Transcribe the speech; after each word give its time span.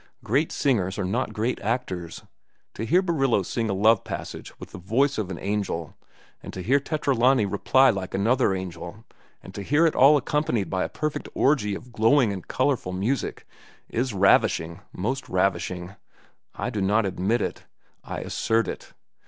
Great 0.23 0.51
singers 0.51 0.97
are 0.97 1.05
not 1.05 1.31
great 1.31 1.59
actors. 1.59 2.23
To 2.73 2.87
hear 2.87 3.03
Barillo 3.03 3.45
sing 3.45 3.69
a 3.69 3.73
love 3.73 4.03
passage 4.03 4.51
with 4.59 4.71
the 4.71 4.79
voice 4.79 5.19
of 5.19 5.29
an 5.29 5.37
angel, 5.37 5.95
and 6.41 6.51
to 6.53 6.63
hear 6.63 6.79
Tetralani 6.79 7.45
reply 7.45 7.91
like 7.91 8.15
another 8.15 8.55
angel, 8.55 9.05
and 9.43 9.53
to 9.53 9.61
hear 9.61 9.85
it 9.85 9.93
all 9.93 10.17
accompanied 10.17 10.71
by 10.71 10.83
a 10.83 10.89
perfect 10.89 11.29
orgy 11.35 11.75
of 11.75 11.91
glowing 11.91 12.33
and 12.33 12.47
colorful 12.47 12.93
music—is 12.93 14.11
ravishing, 14.11 14.79
most 14.91 15.29
ravishing. 15.29 15.95
I 16.55 16.71
do 16.71 16.81
not 16.81 17.05
admit 17.05 17.41
it. 17.43 17.65
I 18.03 18.21
assert 18.21 18.67
it. 18.67 18.93